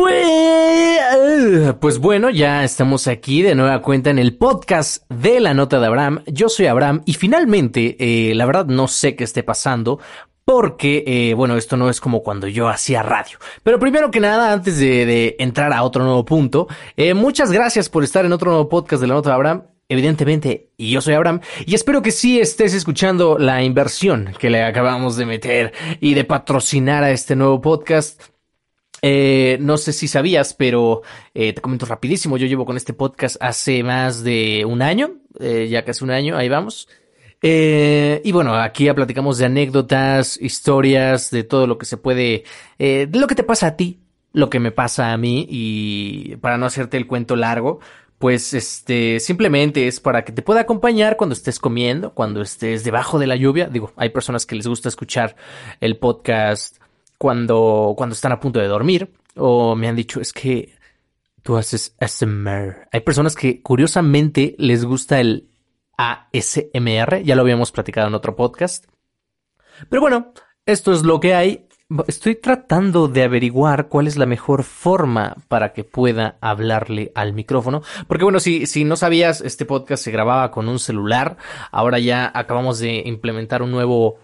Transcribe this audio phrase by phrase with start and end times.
[0.00, 5.78] Pues, pues bueno, ya estamos aquí de nueva cuenta en el podcast de la nota
[5.78, 6.22] de Abraham.
[6.26, 10.00] Yo soy Abraham y finalmente, eh, la verdad no sé qué esté pasando
[10.46, 13.38] porque, eh, bueno, esto no es como cuando yo hacía radio.
[13.62, 18.02] Pero primero que nada, antes de, entrar a otro nuevo punto, eh, muchas gracias por
[18.02, 19.64] estar en otro nuevo podcast de la nota de Abraham.
[19.88, 24.62] Evidentemente, y yo soy Abraham, y espero que sí estés escuchando la inversión que le
[24.62, 28.22] acabamos de meter y de patrocinar a este nuevo podcast.
[29.02, 31.02] Eh, no sé si sabías, pero
[31.34, 32.36] eh, te comento rapidísimo.
[32.36, 36.36] Yo llevo con este podcast hace más de un año, eh, ya casi un año,
[36.36, 36.88] ahí vamos.
[37.42, 42.44] y bueno, aquí ya platicamos de anécdotas, historias, de todo lo que se puede,
[42.78, 44.00] de lo que te pasa a ti,
[44.32, 47.80] lo que me pasa a mí, y para no hacerte el cuento largo,
[48.18, 53.18] pues este simplemente es para que te pueda acompañar cuando estés comiendo, cuando estés debajo
[53.18, 53.68] de la lluvia.
[53.68, 55.36] Digo, hay personas que les gusta escuchar
[55.80, 56.79] el podcast
[57.20, 60.74] cuando, cuando están a punto de dormir o me han dicho es que
[61.42, 62.88] tú haces ASMR.
[62.90, 65.50] Hay personas que curiosamente les gusta el
[65.98, 68.86] ASMR, ya lo habíamos platicado en otro podcast.
[69.90, 70.32] Pero bueno,
[70.64, 71.68] esto es lo que hay.
[72.06, 77.82] Estoy tratando de averiguar cuál es la mejor forma para que pueda hablarle al micrófono.
[78.08, 81.36] Porque bueno, si, si no sabías, este podcast se grababa con un celular.
[81.70, 84.18] Ahora ya acabamos de implementar un nuevo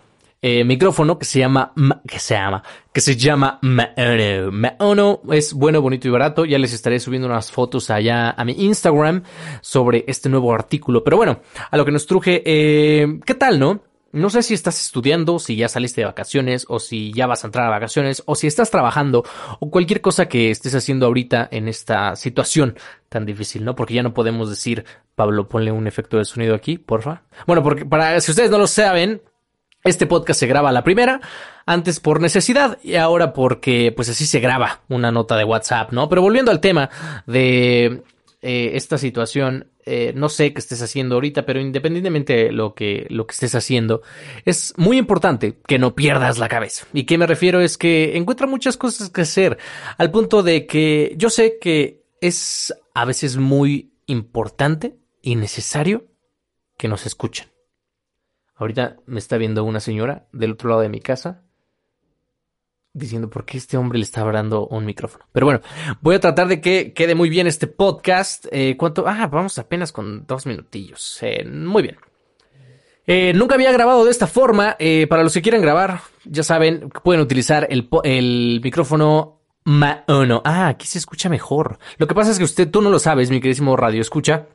[0.49, 1.73] eh, micrófono que se llama,
[2.07, 4.53] que se llama, que se llama Maono.
[4.53, 6.45] Maono es bueno, bonito y barato.
[6.45, 9.25] Ya les estaré subiendo unas fotos allá a mi Instagram
[9.61, 11.03] sobre este nuevo artículo.
[11.03, 13.83] Pero bueno, a lo que nos truje, eh, ¿qué tal, no?
[14.13, 17.49] No sé si estás estudiando, si ya saliste de vacaciones, o si ya vas a
[17.49, 19.25] entrar a vacaciones, o si estás trabajando,
[19.59, 23.75] o cualquier cosa que estés haciendo ahorita en esta situación tan difícil, ¿no?
[23.75, 24.85] Porque ya no podemos decir,
[25.17, 27.25] Pablo, ponle un efecto de sonido aquí, porfa.
[27.49, 29.21] Bueno, porque para, si ustedes no lo saben,
[29.87, 31.21] este podcast se graba la primera,
[31.65, 36.09] antes por necesidad y ahora porque pues así se graba una nota de WhatsApp, ¿no?
[36.09, 36.91] Pero volviendo al tema
[37.27, 38.03] de
[38.43, 43.07] eh, esta situación, eh, no sé qué estés haciendo ahorita, pero independientemente de lo que,
[43.11, 44.03] lo que estés haciendo,
[44.45, 46.87] es muy importante que no pierdas la cabeza.
[46.93, 47.61] ¿Y qué me refiero?
[47.61, 49.59] Es que encuentra muchas cosas que hacer,
[49.99, 56.07] al punto de que yo sé que es a veces muy importante y necesario
[56.79, 57.56] que nos escuchen.
[58.57, 61.43] Ahorita me está viendo una señora del otro lado de mi casa
[62.97, 65.27] diciendo por qué este hombre le está hablando un micrófono.
[65.31, 65.61] Pero bueno,
[66.01, 68.47] voy a tratar de que quede muy bien este podcast.
[68.51, 69.07] Eh, ¿Cuánto?
[69.07, 71.19] Ah, vamos apenas con dos minutillos.
[71.21, 71.97] Eh, muy bien.
[73.07, 74.77] Eh, nunca había grabado de esta forma.
[75.09, 80.41] para los que quieran grabar, ya saben, pueden utilizar el, el micrófono Maono.
[80.45, 81.79] Ah, aquí se escucha mejor.
[81.99, 84.47] Lo que pasa es que usted, tú no lo sabes, mi queridísimo radio escucha.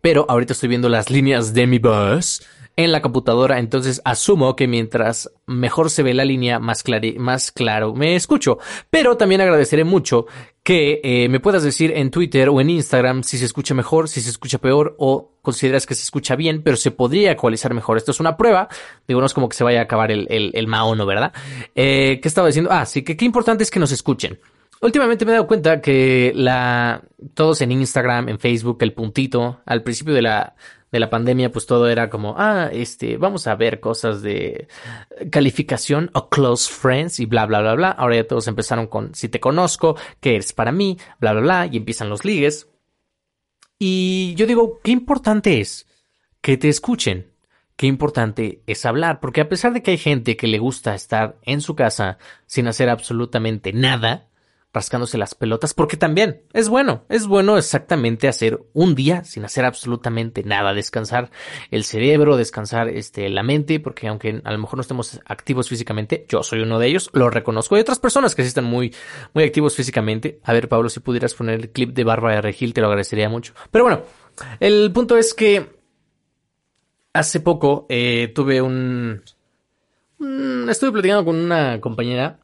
[0.00, 2.42] Pero ahorita estoy viendo las líneas de mi voz
[2.76, 6.82] en la computadora, entonces asumo que mientras mejor se ve la línea, más,
[7.18, 8.58] más claro me escucho.
[8.88, 10.26] Pero también agradeceré mucho
[10.62, 14.20] que eh, me puedas decir en Twitter o en Instagram si se escucha mejor, si
[14.20, 17.96] se escucha peor o consideras que se escucha bien, pero se podría ecualizar mejor.
[17.96, 18.68] Esto es una prueba.
[19.06, 21.32] Digo, no es como que se vaya a acabar el maono, ¿verdad?
[21.74, 22.70] Eh, ¿Qué estaba diciendo?
[22.72, 24.38] Ah, sí, que qué importante es que nos escuchen.
[24.82, 26.34] Últimamente me he dado cuenta que
[27.34, 30.54] todos en Instagram, en Facebook, el puntito, al principio de la,
[30.90, 34.68] de la pandemia, pues todo era como, ah, este, vamos a ver cosas de
[35.30, 37.90] calificación o close friends y bla, bla, bla, bla.
[37.90, 41.68] Ahora ya todos empezaron con, si te conozco, que eres para mí, bla, bla, bla,
[41.70, 42.70] y empiezan los ligues.
[43.78, 45.86] Y yo digo, qué importante es
[46.40, 47.30] que te escuchen.
[47.76, 51.38] Qué importante es hablar, porque a pesar de que hay gente que le gusta estar
[51.42, 54.29] en su casa sin hacer absolutamente nada,
[54.72, 59.64] rascándose las pelotas, porque también es bueno, es bueno exactamente hacer un día sin hacer
[59.64, 61.30] absolutamente nada, descansar
[61.70, 66.24] el cerebro, descansar este, la mente, porque aunque a lo mejor no estemos activos físicamente,
[66.28, 67.74] yo soy uno de ellos, lo reconozco.
[67.74, 68.94] Hay otras personas que sí están muy,
[69.34, 70.40] muy activos físicamente.
[70.44, 73.54] A ver, Pablo, si pudieras poner el clip de Bárbara Regil, te lo agradecería mucho.
[73.70, 74.02] Pero bueno,
[74.60, 75.80] el punto es que
[77.12, 79.22] hace poco eh, tuve un...
[80.68, 82.40] Estuve platicando con una compañera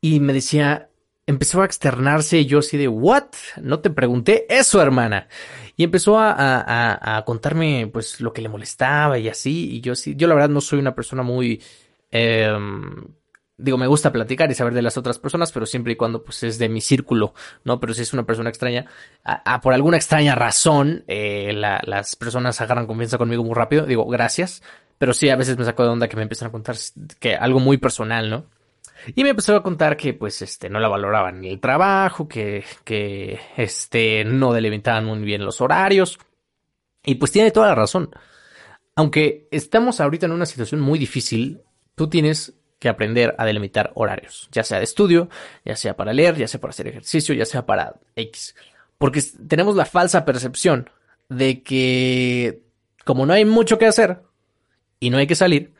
[0.00, 0.89] y me decía,
[1.30, 3.28] empezó a externarse y yo así de, ¿what?
[3.62, 5.28] No te pregunté eso, hermana.
[5.76, 9.76] Y empezó a, contarme pues lo que le molestaba y así.
[9.76, 11.62] Y yo sí, yo la verdad no soy una persona muy...
[12.10, 13.06] Em,
[13.56, 16.42] digo, me gusta platicar y saber de las otras personas, pero siempre y cuando pues
[16.42, 17.34] es de mi círculo,
[17.64, 17.78] ¿no?
[17.78, 18.86] Pero si es una persona extraña,
[19.62, 23.86] por alguna extraña razón, eh, las personas agarran confianza conmigo muy rápido.
[23.86, 24.62] Digo, gracias.
[24.98, 26.76] Pero sí, a veces me saco de onda que me empiezan a contar
[27.18, 28.44] que algo muy personal, ¿no?
[29.14, 33.38] Y me empezó a contar que, pues, este, no la valoraban el trabajo, que, que,
[33.56, 36.18] este, no delimitaban muy bien los horarios.
[37.04, 38.10] Y pues tiene toda la razón.
[38.94, 41.62] Aunque estamos ahorita en una situación muy difícil,
[41.94, 45.28] tú tienes que aprender a delimitar horarios, ya sea de estudio,
[45.64, 48.54] ya sea para leer, ya sea para hacer ejercicio, ya sea para X.
[48.98, 50.90] Porque tenemos la falsa percepción
[51.28, 52.62] de que
[53.04, 54.20] como no hay mucho que hacer
[54.98, 55.72] y no hay que salir,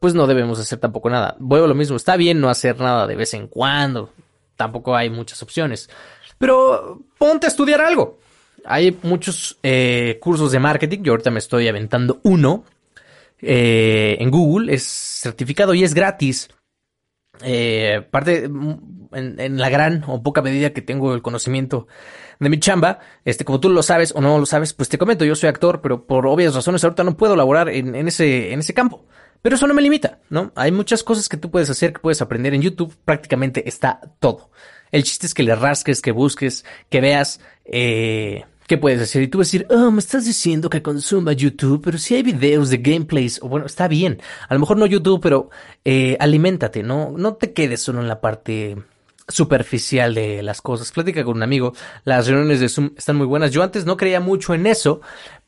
[0.00, 1.36] pues no debemos hacer tampoco nada.
[1.38, 4.10] Vuelvo lo mismo, está bien no hacer nada de vez en cuando,
[4.56, 5.88] tampoco hay muchas opciones,
[6.38, 8.18] pero ponte a estudiar algo.
[8.64, 12.64] Hay muchos eh, cursos de marketing, yo ahorita me estoy aventando uno
[13.40, 16.48] eh, en Google, es certificado y es gratis.
[17.42, 21.86] Eh, parte mm, en, la gran o poca medida que tengo el conocimiento
[22.38, 25.24] de mi chamba, este, como tú lo sabes o no lo sabes, pues te comento,
[25.24, 28.60] yo soy actor, pero por obvias razones ahorita no puedo laborar en, en, ese, en
[28.60, 29.06] ese campo.
[29.42, 30.52] Pero eso no me limita, ¿no?
[30.54, 34.50] Hay muchas cosas que tú puedes hacer, que puedes aprender en YouTube, prácticamente está todo.
[34.92, 39.20] El chiste es que le rasques, que busques, que veas, eh, ¿Qué puedes decir?
[39.22, 42.22] Y tú vas a decir, oh, me estás diciendo que consuma YouTube, pero si hay
[42.22, 44.22] videos de gameplays, o bueno, está bien.
[44.48, 45.50] A lo mejor no YouTube, pero
[45.84, 47.12] eh, aliméntate, ¿no?
[47.18, 48.76] No te quedes solo en la parte
[49.26, 50.92] superficial de las cosas.
[50.92, 51.72] Platica con un amigo.
[52.04, 53.50] Las reuniones de Zoom están muy buenas.
[53.50, 55.00] Yo antes no creía mucho en eso,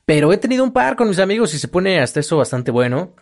[0.05, 3.15] pero he tenido un par con mis amigos y se pone hasta eso bastante bueno.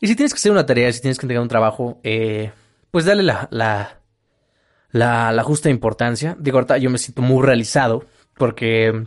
[0.00, 2.50] Y si tienes que hacer una tarea, si tienes que entregar un trabajo, eh,
[2.90, 4.00] pues dale la, la,
[4.90, 6.36] la, justa importancia.
[6.38, 8.04] Digo, ahorita yo me siento muy realizado
[8.34, 9.06] porque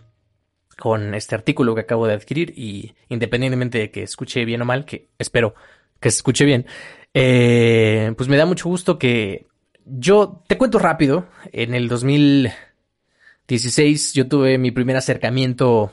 [0.77, 4.85] con este artículo que acabo de adquirir y independientemente de que escuche bien o mal,
[4.85, 5.53] que espero
[5.99, 6.65] que se escuche bien,
[7.13, 9.47] eh, pues me da mucho gusto que
[9.85, 15.91] yo te cuento rápido, en el 2016 yo tuve mi primer acercamiento,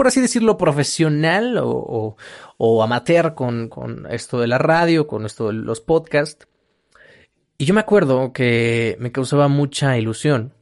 [0.00, 5.82] por así decirlo, profesional o, amateur con, esto de la radio, con esto de los
[5.82, 6.48] podcasts.
[7.58, 10.54] Y yo me acuerdo que me causaba mucha ilusión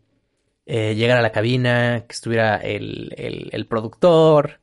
[0.66, 4.58] eh, llegar a la cabina, que estuviera el, el, productor,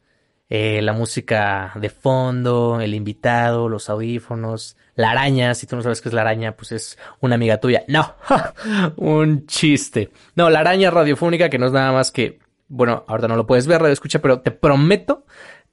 [0.49, 6.01] eh, la música de fondo, el invitado, los audífonos, la araña, si tú no sabes
[6.01, 7.85] qué es la araña, pues es una amiga tuya.
[7.87, 8.13] No,
[8.97, 10.11] un chiste.
[10.35, 13.67] No, la araña radiofónica que no es nada más que, bueno, ahorita no lo puedes
[13.67, 15.25] ver, radio escucha, pero te prometo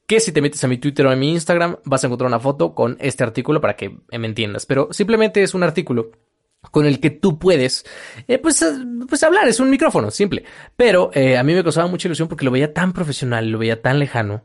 [0.06, 2.41] que si te metes a mi Twitter o a mi Instagram vas a encontrar una
[2.41, 4.67] foto con este artículo para que me entiendas.
[4.67, 6.11] Pero simplemente es un artículo
[6.71, 7.85] con el que tú puedes,
[8.29, 8.73] eh, pues, eh,
[9.09, 10.44] pues hablar, es un micrófono, simple.
[10.77, 13.83] Pero eh, a mí me causaba mucha ilusión porque lo veía tan profesional, lo veía
[13.83, 14.44] tan lejano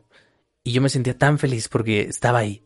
[0.64, 2.64] y yo me sentía tan feliz porque estaba ahí.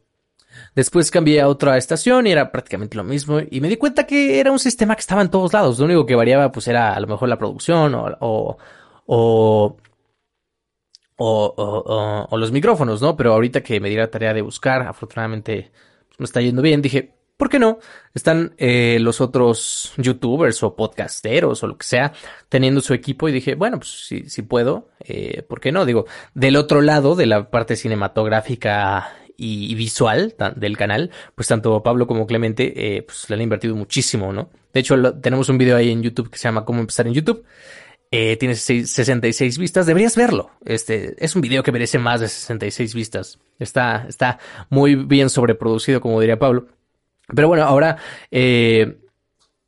[0.75, 4.39] Después cambié a otra estación y era prácticamente lo mismo y me di cuenta que
[4.39, 5.79] era un sistema que estaba en todos lados.
[5.79, 8.59] Lo único que variaba pues era a lo mejor la producción o, o,
[9.07, 9.77] o
[11.25, 13.17] o, o, los micrófonos, ¿no?
[13.17, 15.71] Pero ahorita que me di la tarea de buscar, afortunadamente
[16.09, 17.81] pues, me está yendo bien, dije, ¿Por qué no?
[18.15, 22.13] Están eh, los otros youtubers o podcasteros o lo que sea
[22.49, 25.85] teniendo su equipo y dije, bueno, pues si, puedo, eh, ¿por qué no?
[25.85, 32.07] Digo, del otro lado, de la parte cinematográfica y, visual del canal, pues tanto Pablo
[32.07, 34.51] como Clemente, eh, pues le han invertido muchísimo, ¿no?
[34.73, 37.45] De hecho, tenemos un video ahí en YouTube que se llama Cómo empezar en YouTube.
[38.15, 40.51] Eh, tiene 66 vistas, deberías verlo.
[40.67, 43.39] Este es un video que merece más de 66 vistas.
[43.59, 44.39] Está, está
[44.69, 46.67] muy bien sobreproducido, como diría Pablo.
[47.35, 47.97] Pero bueno, ahora
[48.31, 48.99] eh,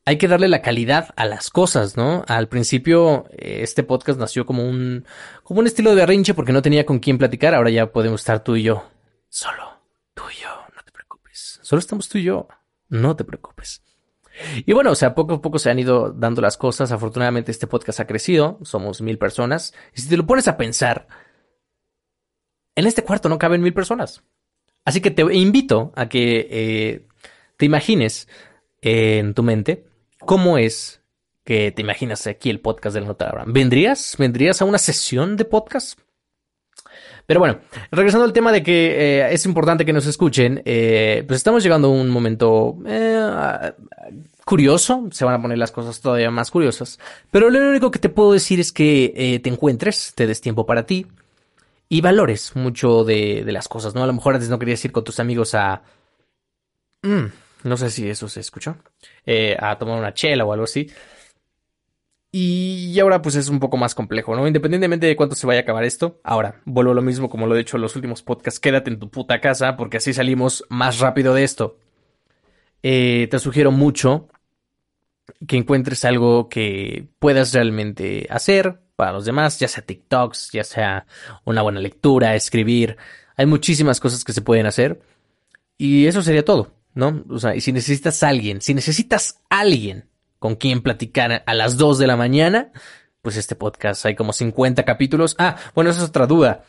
[0.05, 2.23] hay que darle la calidad a las cosas, ¿no?
[2.29, 5.06] Al principio eh, este podcast nació como un,
[5.43, 7.55] como un estilo de berrinche porque no tenía con quién platicar.
[7.55, 8.85] Ahora ya podemos estar tú y yo.
[9.31, 9.81] Solo
[10.12, 11.61] tú y yo, no te preocupes.
[11.62, 12.47] Solo estamos tú y yo,
[12.90, 13.82] no te preocupes.
[14.66, 16.92] Y bueno, o sea, poco a poco se han ido dando las cosas.
[16.92, 18.58] Afortunadamente este podcast ha crecido.
[18.62, 19.75] Somos mil personas.
[19.94, 21.06] Y si te lo pones a pensar,
[22.75, 24.23] en este cuarto no caben mil personas.
[24.85, 27.06] Así que te invito a que eh,
[27.56, 28.28] te imagines
[28.82, 29.87] en tu mente
[30.20, 31.02] cómo es
[31.44, 33.52] que te imaginas aquí el podcast del Nota Abraham.
[33.52, 34.16] ¿Vendrías?
[34.18, 35.99] ¿Vendrías a una sesión de podcast?
[37.26, 41.38] Pero bueno, regresando al tema de que eh, es importante que nos escuchen, eh, pues
[41.38, 43.73] estamos llegando a un momento eh,
[44.45, 46.99] curioso, se van a poner las cosas todavía más curiosas,
[47.31, 50.85] pero lo único que te puedo decir es que te encuentres, te des tiempo para
[50.85, 51.07] ti
[51.88, 54.02] y valores mucho de, las cosas, ¿no?
[54.02, 55.83] A lo mejor antes no querías ir con tus amigos a...
[57.02, 57.26] Mm,
[57.64, 58.76] no sé si eso se escuchó.
[59.25, 60.90] Eh, a tomar una chela o algo así.
[62.37, 64.45] Y ahora pues es un poco más complejo, ¿no?
[64.45, 66.21] Independientemente de cuánto se vaya a acabar esto.
[66.25, 68.59] Ahora, vuelvo a lo mismo como lo he dicho en los últimos podcasts.
[68.59, 71.79] Quédate en tu puta casa porque así salimos más rápido de esto.
[72.83, 74.26] Eh, te sugiero mucho
[75.47, 81.07] que encuentres algo que puedas realmente hacer para los demás, ya sea TikToks, ya sea
[81.45, 82.97] una buena lectura, escribir.
[83.37, 85.00] Hay muchísimas cosas que se pueden hacer.
[85.79, 86.73] Y eso sería todo.
[86.95, 87.25] ¿no?
[87.29, 90.09] O sea, y si necesitas alguien, si necesitas alguien
[90.44, 92.70] con quien platicar a las 2 de la mañana,
[93.22, 95.36] pues este podcast hay como 50 capítulos.
[95.38, 96.64] Ah, bueno, esa es otra duda.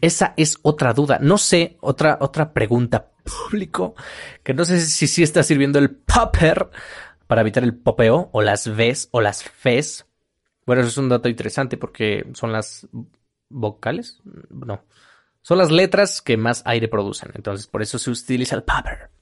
[0.00, 1.20] Esa es otra duda.
[1.20, 3.94] No sé, otra, otra pregunta público
[4.42, 6.70] que no sé si sí está sirviendo el popper
[7.28, 10.06] para evitar el popeo o las Vs o las Fs.
[10.66, 12.88] Bueno, eso es un dato interesante porque son las
[13.48, 14.18] vocales,
[14.50, 14.86] no,
[15.40, 17.30] son las letras que más aire producen.
[17.36, 19.14] Entonces, por eso se utiliza el popper.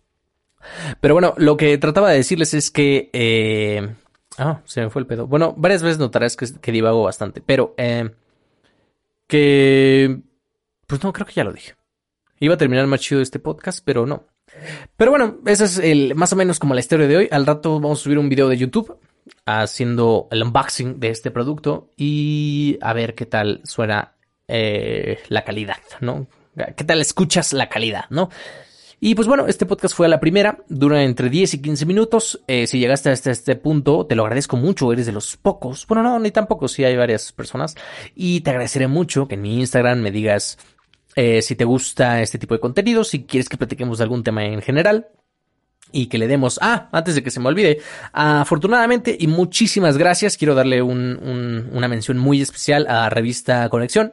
[1.00, 3.10] Pero bueno, lo que trataba de decirles es que...
[3.12, 3.94] Eh...
[4.38, 5.26] Ah, se me fue el pedo.
[5.26, 7.74] Bueno, varias veces notarás que, que divago bastante, pero...
[7.76, 8.10] Eh,
[9.26, 10.20] que...
[10.86, 11.74] Pues no, creo que ya lo dije.
[12.40, 14.26] Iba a terminar más chido este podcast, pero no.
[14.96, 17.28] Pero bueno, esa es el, más o menos como la historia de hoy.
[17.30, 18.98] Al rato vamos a subir un video de YouTube
[19.46, 24.14] haciendo el unboxing de este producto y a ver qué tal suena
[24.48, 26.26] eh, la calidad, ¿no?
[26.76, 28.28] ¿Qué tal escuchas la calidad, ¿no?
[29.04, 32.40] Y pues bueno, este podcast fue a la primera, dura entre 10 y 15 minutos.
[32.46, 35.88] Eh, si llegaste hasta este punto, te lo agradezco mucho, eres de los pocos.
[35.88, 37.74] Bueno, no, ni tampoco, sí hay varias personas.
[38.14, 40.56] Y te agradeceré mucho que en mi Instagram me digas
[41.16, 44.44] eh, si te gusta este tipo de contenido, si quieres que platiquemos de algún tema
[44.44, 45.08] en general
[45.90, 47.80] y que le demos, ah, antes de que se me olvide,
[48.12, 54.12] afortunadamente y muchísimas gracias, quiero darle una mención muy especial a Revista Conexión.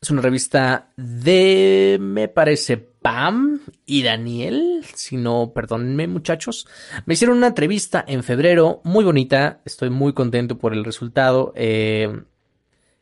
[0.00, 6.66] Es una revista de, me parece, Pam y Daniel, si no, perdónenme muchachos.
[7.04, 11.52] Me hicieron una entrevista en febrero, muy bonita, estoy muy contento por el resultado.
[11.54, 12.22] Eh,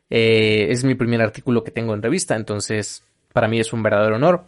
[0.09, 4.17] eh, es mi primer artículo que tengo en revista, entonces para mí es un verdadero
[4.17, 4.43] honor.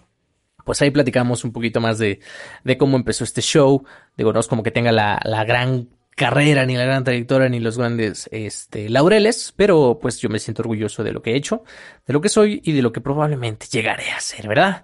[0.66, 2.20] Pues ahí platicamos un poquito más de,
[2.78, 3.86] cómo empezó este show.
[4.18, 7.62] Digo, no es como que tenga la, la gran carrera, ni la gran trayectoria, ni
[7.62, 11.64] los grandes este, laureles, pero pues yo me siento orgulloso de lo que he hecho,
[12.06, 14.84] de lo que soy y de lo que probablemente llegaré a ser, ¿verdad?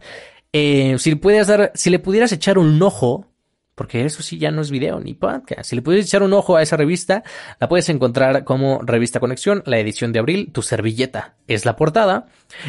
[0.53, 3.30] Eh, si, puedes dar, si le pudieras echar un ojo
[3.75, 5.69] porque eso sí ya no es video ni podcast.
[5.69, 7.23] Si le puedes echar un ojo a esa revista,
[7.59, 12.27] la puedes encontrar como Revista Conexión, la edición de abril, tu servilleta es la portada.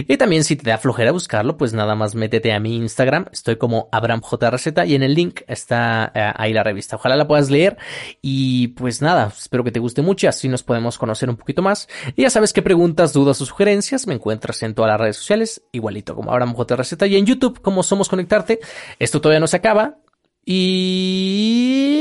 [0.09, 3.57] Y también si te da flojera buscarlo, pues nada más métete a mi Instagram, estoy
[3.57, 6.97] como AbramJRZ y en el link está eh, ahí la revista.
[6.97, 7.77] Ojalá la puedas leer
[8.21, 11.89] y pues nada, espero que te guste mucho así nos podemos conocer un poquito más.
[12.17, 15.63] Y ya sabes qué preguntas, dudas o sugerencias me encuentras en todas las redes sociales,
[15.73, 18.61] igualito como AbramJRZ y en YouTube como Somos Conectarte.
[18.99, 20.02] Esto todavía no se acaba.
[20.45, 21.95] Y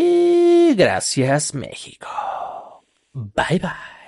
[0.76, 2.08] gracias México.
[3.14, 4.01] Bye bye.